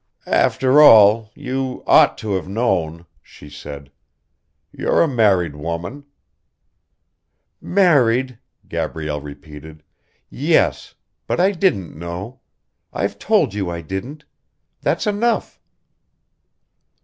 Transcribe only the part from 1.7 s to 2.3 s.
ought